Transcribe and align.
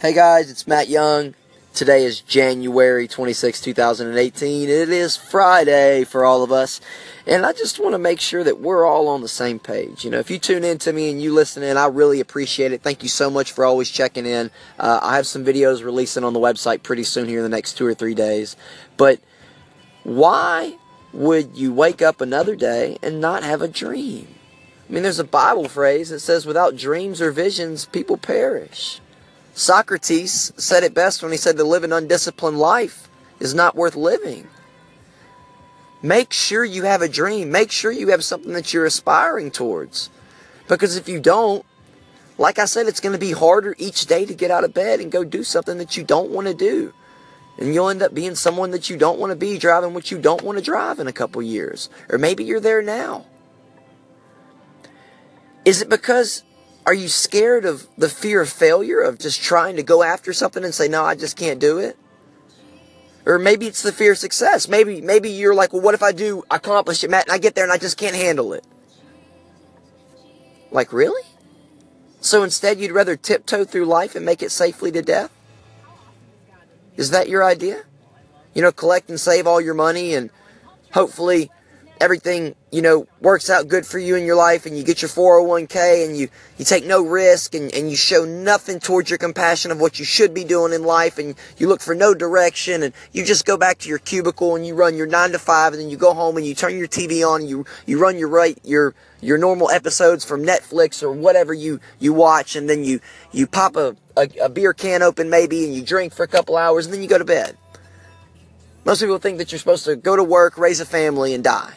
Hey 0.00 0.14
guys, 0.14 0.50
it's 0.50 0.66
Matt 0.66 0.88
Young. 0.88 1.34
Today 1.74 2.06
is 2.06 2.22
January 2.22 3.06
26, 3.06 3.60
2018. 3.60 4.70
It 4.70 4.88
is 4.88 5.18
Friday 5.18 6.04
for 6.04 6.24
all 6.24 6.42
of 6.42 6.50
us. 6.50 6.80
And 7.26 7.44
I 7.44 7.52
just 7.52 7.78
want 7.78 7.92
to 7.92 7.98
make 7.98 8.18
sure 8.18 8.42
that 8.42 8.60
we're 8.60 8.86
all 8.86 9.08
on 9.08 9.20
the 9.20 9.28
same 9.28 9.58
page. 9.58 10.02
You 10.02 10.10
know, 10.10 10.18
if 10.18 10.30
you 10.30 10.38
tune 10.38 10.64
in 10.64 10.78
to 10.78 10.94
me 10.94 11.10
and 11.10 11.20
you 11.20 11.34
listen 11.34 11.62
in, 11.62 11.76
I 11.76 11.84
really 11.88 12.18
appreciate 12.18 12.72
it. 12.72 12.80
Thank 12.80 13.02
you 13.02 13.10
so 13.10 13.28
much 13.28 13.52
for 13.52 13.62
always 13.66 13.90
checking 13.90 14.24
in. 14.24 14.50
Uh, 14.78 15.00
I 15.02 15.16
have 15.16 15.26
some 15.26 15.44
videos 15.44 15.84
releasing 15.84 16.24
on 16.24 16.32
the 16.32 16.40
website 16.40 16.82
pretty 16.82 17.04
soon 17.04 17.28
here 17.28 17.40
in 17.40 17.42
the 17.42 17.54
next 17.54 17.74
two 17.74 17.84
or 17.84 17.92
three 17.92 18.14
days. 18.14 18.56
But 18.96 19.20
why 20.02 20.78
would 21.12 21.58
you 21.58 21.74
wake 21.74 22.00
up 22.00 22.22
another 22.22 22.56
day 22.56 22.96
and 23.02 23.20
not 23.20 23.42
have 23.42 23.60
a 23.60 23.68
dream? 23.68 24.28
I 24.88 24.94
mean, 24.94 25.02
there's 25.02 25.18
a 25.18 25.24
Bible 25.24 25.68
phrase 25.68 26.08
that 26.08 26.20
says, 26.20 26.46
without 26.46 26.74
dreams 26.74 27.20
or 27.20 27.32
visions, 27.32 27.84
people 27.84 28.16
perish. 28.16 28.98
Socrates 29.54 30.52
said 30.56 30.84
it 30.84 30.94
best 30.94 31.22
when 31.22 31.32
he 31.32 31.38
said 31.38 31.56
to 31.56 31.64
live 31.64 31.84
an 31.84 31.92
undisciplined 31.92 32.58
life 32.58 33.08
is 33.40 33.54
not 33.54 33.76
worth 33.76 33.96
living. 33.96 34.48
Make 36.02 36.32
sure 36.32 36.64
you 36.64 36.84
have 36.84 37.02
a 37.02 37.08
dream. 37.08 37.50
Make 37.50 37.70
sure 37.70 37.92
you 37.92 38.08
have 38.08 38.24
something 38.24 38.52
that 38.52 38.72
you're 38.72 38.86
aspiring 38.86 39.50
towards. 39.50 40.08
Because 40.66 40.96
if 40.96 41.08
you 41.08 41.20
don't, 41.20 41.64
like 42.38 42.58
I 42.58 42.64
said, 42.64 42.86
it's 42.86 43.00
going 43.00 43.12
to 43.12 43.18
be 43.18 43.32
harder 43.32 43.74
each 43.76 44.06
day 44.06 44.24
to 44.24 44.34
get 44.34 44.50
out 44.50 44.64
of 44.64 44.72
bed 44.72 45.00
and 45.00 45.12
go 45.12 45.24
do 45.24 45.44
something 45.44 45.76
that 45.78 45.96
you 45.96 46.04
don't 46.04 46.30
want 46.30 46.46
to 46.46 46.54
do. 46.54 46.94
And 47.58 47.74
you'll 47.74 47.90
end 47.90 48.02
up 48.02 48.14
being 48.14 48.34
someone 48.34 48.70
that 48.70 48.88
you 48.88 48.96
don't 48.96 49.18
want 49.18 49.30
to 49.30 49.36
be, 49.36 49.58
driving 49.58 49.92
what 49.92 50.10
you 50.10 50.18
don't 50.18 50.42
want 50.42 50.56
to 50.56 50.64
drive 50.64 50.98
in 50.98 51.06
a 51.06 51.12
couple 51.12 51.42
years. 51.42 51.90
Or 52.08 52.16
maybe 52.16 52.44
you're 52.44 52.60
there 52.60 52.80
now. 52.80 53.26
Is 55.66 55.82
it 55.82 55.90
because 55.90 56.42
are 56.86 56.94
you 56.94 57.08
scared 57.08 57.64
of 57.64 57.86
the 57.96 58.08
fear 58.08 58.40
of 58.40 58.48
failure, 58.48 59.00
of 59.00 59.18
just 59.18 59.42
trying 59.42 59.76
to 59.76 59.82
go 59.82 60.02
after 60.02 60.32
something 60.32 60.64
and 60.64 60.74
say, 60.74 60.88
no, 60.88 61.04
I 61.04 61.14
just 61.14 61.36
can't 61.36 61.60
do 61.60 61.78
it? 61.78 61.96
Or 63.26 63.38
maybe 63.38 63.66
it's 63.66 63.82
the 63.82 63.92
fear 63.92 64.12
of 64.12 64.18
success. 64.18 64.66
Maybe, 64.66 65.00
maybe 65.00 65.30
you're 65.30 65.54
like, 65.54 65.72
well, 65.72 65.82
what 65.82 65.94
if 65.94 66.02
I 66.02 66.12
do 66.12 66.42
accomplish 66.50 67.04
it, 67.04 67.10
Matt, 67.10 67.26
and 67.26 67.32
I 67.32 67.38
get 67.38 67.54
there 67.54 67.64
and 67.64 67.72
I 67.72 67.76
just 67.76 67.98
can't 67.98 68.16
handle 68.16 68.54
it? 68.54 68.64
Like, 70.70 70.92
really? 70.92 71.22
So 72.20 72.42
instead, 72.42 72.78
you'd 72.78 72.92
rather 72.92 73.16
tiptoe 73.16 73.64
through 73.64 73.86
life 73.86 74.14
and 74.14 74.24
make 74.24 74.42
it 74.42 74.50
safely 74.50 74.90
to 74.92 75.02
death? 75.02 75.30
Is 76.96 77.10
that 77.10 77.28
your 77.28 77.44
idea? 77.44 77.82
You 78.54 78.62
know, 78.62 78.72
collect 78.72 79.08
and 79.10 79.20
save 79.20 79.46
all 79.46 79.60
your 79.60 79.74
money 79.74 80.14
and 80.14 80.30
hopefully 80.92 81.50
everything, 82.00 82.54
you 82.72 82.80
know, 82.80 83.06
works 83.20 83.50
out 83.50 83.68
good 83.68 83.84
for 83.84 83.98
you 83.98 84.16
in 84.16 84.24
your 84.24 84.34
life 84.34 84.64
and 84.64 84.76
you 84.76 84.82
get 84.82 85.02
your 85.02 85.08
401k 85.10 86.06
and 86.06 86.16
you, 86.16 86.28
you 86.56 86.64
take 86.64 86.86
no 86.86 87.04
risk 87.04 87.54
and, 87.54 87.72
and 87.74 87.90
you 87.90 87.96
show 87.96 88.24
nothing 88.24 88.80
towards 88.80 89.10
your 89.10 89.18
compassion 89.18 89.70
of 89.70 89.80
what 89.80 89.98
you 89.98 90.04
should 90.04 90.32
be 90.32 90.42
doing 90.42 90.72
in 90.72 90.82
life 90.82 91.18
and 91.18 91.34
you 91.58 91.68
look 91.68 91.82
for 91.82 91.94
no 91.94 92.14
direction 92.14 92.82
and 92.82 92.94
you 93.12 93.24
just 93.24 93.44
go 93.44 93.58
back 93.58 93.78
to 93.78 93.88
your 93.88 93.98
cubicle 93.98 94.56
and 94.56 94.66
you 94.66 94.74
run 94.74 94.96
your 94.96 95.06
nine 95.06 95.30
to 95.32 95.38
five 95.38 95.74
and 95.74 95.82
then 95.82 95.90
you 95.90 95.96
go 95.96 96.14
home 96.14 96.38
and 96.38 96.46
you 96.46 96.54
turn 96.54 96.76
your 96.76 96.88
TV 96.88 97.26
on 97.26 97.42
and 97.42 97.50
you, 97.50 97.66
you 97.84 97.98
run 97.98 98.18
your 98.18 98.28
right, 98.28 98.58
your, 98.64 98.94
your 99.20 99.36
normal 99.36 99.70
episodes 99.70 100.24
from 100.24 100.42
Netflix 100.42 101.02
or 101.02 101.12
whatever 101.12 101.52
you, 101.52 101.78
you 101.98 102.14
watch 102.14 102.56
and 102.56 102.68
then 102.68 102.82
you, 102.82 102.98
you 103.30 103.46
pop 103.46 103.76
a, 103.76 103.94
a, 104.16 104.28
a 104.42 104.48
beer 104.48 104.72
can 104.72 105.02
open 105.02 105.28
maybe 105.28 105.64
and 105.64 105.74
you 105.74 105.82
drink 105.82 106.14
for 106.14 106.22
a 106.22 106.28
couple 106.28 106.56
hours 106.56 106.86
and 106.86 106.94
then 106.94 107.02
you 107.02 107.08
go 107.08 107.18
to 107.18 107.24
bed. 107.24 107.58
Most 108.86 109.00
people 109.00 109.18
think 109.18 109.36
that 109.38 109.52
you're 109.52 109.58
supposed 109.58 109.84
to 109.84 109.94
go 109.94 110.16
to 110.16 110.24
work, 110.24 110.56
raise 110.56 110.80
a 110.80 110.86
family, 110.86 111.34
and 111.34 111.44
die. 111.44 111.74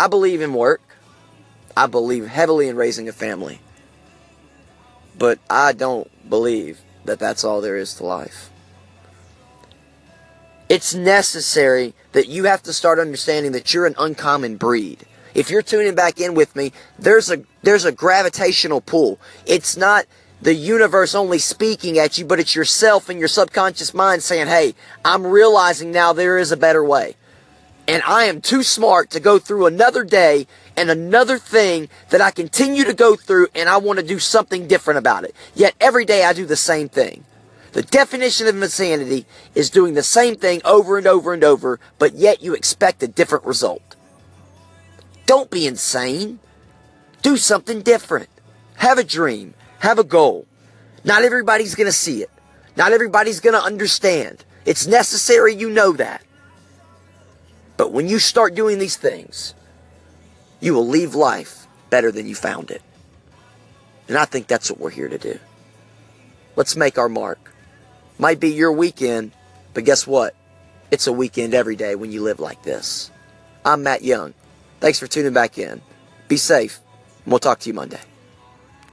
I 0.00 0.06
believe 0.06 0.40
in 0.40 0.54
work. 0.54 0.80
I 1.76 1.86
believe 1.86 2.26
heavily 2.26 2.68
in 2.68 2.76
raising 2.76 3.06
a 3.06 3.12
family. 3.12 3.60
But 5.18 5.38
I 5.50 5.72
don't 5.72 6.08
believe 6.26 6.80
that 7.04 7.18
that's 7.18 7.44
all 7.44 7.60
there 7.60 7.76
is 7.76 7.92
to 7.96 8.06
life. 8.06 8.48
It's 10.70 10.94
necessary 10.94 11.92
that 12.12 12.28
you 12.28 12.44
have 12.44 12.62
to 12.62 12.72
start 12.72 12.98
understanding 12.98 13.52
that 13.52 13.74
you're 13.74 13.84
an 13.84 13.94
uncommon 13.98 14.56
breed. 14.56 15.04
If 15.34 15.50
you're 15.50 15.60
tuning 15.60 15.94
back 15.94 16.18
in 16.18 16.32
with 16.32 16.56
me, 16.56 16.72
there's 16.98 17.30
a 17.30 17.42
there's 17.62 17.84
a 17.84 17.92
gravitational 17.92 18.80
pull. 18.80 19.20
It's 19.44 19.76
not 19.76 20.06
the 20.40 20.54
universe 20.54 21.14
only 21.14 21.38
speaking 21.38 21.98
at 21.98 22.16
you, 22.16 22.24
but 22.24 22.40
it's 22.40 22.54
yourself 22.54 23.10
and 23.10 23.18
your 23.18 23.28
subconscious 23.28 23.92
mind 23.92 24.22
saying, 24.22 24.46
"Hey, 24.46 24.74
I'm 25.04 25.26
realizing 25.26 25.92
now 25.92 26.14
there 26.14 26.38
is 26.38 26.52
a 26.52 26.56
better 26.56 26.82
way." 26.82 27.16
And 27.90 28.04
I 28.04 28.26
am 28.26 28.40
too 28.40 28.62
smart 28.62 29.10
to 29.10 29.18
go 29.18 29.40
through 29.40 29.66
another 29.66 30.04
day 30.04 30.46
and 30.76 30.90
another 30.90 31.38
thing 31.38 31.88
that 32.10 32.20
I 32.20 32.30
continue 32.30 32.84
to 32.84 32.94
go 32.94 33.16
through 33.16 33.48
and 33.52 33.68
I 33.68 33.78
want 33.78 33.98
to 33.98 34.06
do 34.06 34.20
something 34.20 34.68
different 34.68 34.98
about 34.98 35.24
it. 35.24 35.34
Yet 35.56 35.74
every 35.80 36.04
day 36.04 36.22
I 36.22 36.32
do 36.32 36.46
the 36.46 36.54
same 36.54 36.88
thing. 36.88 37.24
The 37.72 37.82
definition 37.82 38.46
of 38.46 38.62
insanity 38.62 39.26
is 39.56 39.70
doing 39.70 39.94
the 39.94 40.04
same 40.04 40.36
thing 40.36 40.60
over 40.64 40.98
and 40.98 41.06
over 41.08 41.32
and 41.34 41.42
over, 41.42 41.80
but 41.98 42.14
yet 42.14 42.44
you 42.44 42.54
expect 42.54 43.02
a 43.02 43.08
different 43.08 43.44
result. 43.44 43.96
Don't 45.26 45.50
be 45.50 45.66
insane. 45.66 46.38
Do 47.22 47.36
something 47.36 47.82
different. 47.82 48.28
Have 48.76 48.98
a 48.98 49.04
dream. 49.04 49.54
Have 49.80 49.98
a 49.98 50.04
goal. 50.04 50.46
Not 51.02 51.24
everybody's 51.24 51.74
going 51.74 51.88
to 51.88 51.92
see 51.92 52.22
it. 52.22 52.30
Not 52.76 52.92
everybody's 52.92 53.40
going 53.40 53.54
to 53.54 53.64
understand. 53.64 54.44
It's 54.64 54.86
necessary, 54.86 55.56
you 55.56 55.70
know 55.70 55.90
that. 55.94 56.22
But 57.80 57.92
when 57.92 58.08
you 58.08 58.18
start 58.18 58.54
doing 58.54 58.78
these 58.78 58.98
things, 58.98 59.54
you 60.60 60.74
will 60.74 60.86
leave 60.86 61.14
life 61.14 61.66
better 61.88 62.12
than 62.12 62.26
you 62.26 62.34
found 62.34 62.70
it. 62.70 62.82
And 64.06 64.18
I 64.18 64.26
think 64.26 64.48
that's 64.48 64.70
what 64.70 64.78
we're 64.78 64.90
here 64.90 65.08
to 65.08 65.16
do. 65.16 65.38
Let's 66.56 66.76
make 66.76 66.98
our 66.98 67.08
mark. 67.08 67.38
Might 68.18 68.38
be 68.38 68.50
your 68.50 68.70
weekend, 68.70 69.32
but 69.72 69.86
guess 69.86 70.06
what? 70.06 70.34
It's 70.90 71.06
a 71.06 71.12
weekend 71.14 71.54
every 71.54 71.74
day 71.74 71.94
when 71.94 72.12
you 72.12 72.22
live 72.22 72.38
like 72.38 72.62
this. 72.64 73.10
I'm 73.64 73.82
Matt 73.82 74.04
Young. 74.04 74.34
Thanks 74.80 74.98
for 74.98 75.06
tuning 75.06 75.32
back 75.32 75.56
in. 75.56 75.80
Be 76.28 76.36
safe, 76.36 76.80
and 77.24 77.32
we'll 77.32 77.38
talk 77.38 77.60
to 77.60 77.70
you 77.70 77.72
Monday. 77.72 78.00